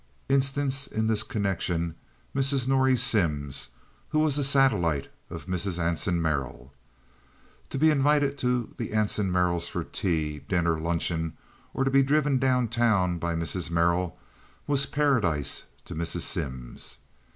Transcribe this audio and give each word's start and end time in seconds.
Instance 0.29 0.87
in 0.87 1.05
this 1.05 1.21
connection 1.21 1.93
Mrs. 2.35 2.67
Norrie 2.67 2.97
Simms, 2.97 3.69
who 4.09 4.17
was 4.17 4.39
a 4.39 4.43
satellite 4.43 5.09
of 5.29 5.45
Mrs. 5.45 5.77
Anson 5.77 6.19
Merrill. 6.19 6.73
To 7.69 7.77
be 7.77 7.91
invited 7.91 8.35
to 8.39 8.73
the 8.77 8.93
Anson 8.93 9.31
Merrills' 9.31 9.67
for 9.67 9.83
tea, 9.83 10.39
dinner, 10.39 10.79
luncheon, 10.79 11.37
or 11.71 11.83
to 11.83 11.91
be 11.91 12.01
driven 12.01 12.39
down 12.39 12.67
town 12.67 13.19
by 13.19 13.35
Mrs. 13.35 13.69
Merrill, 13.69 14.17
was 14.65 14.87
paradise 14.87 15.65
to 15.85 15.93
Mrs. 15.93 16.21
Simms. 16.21 16.97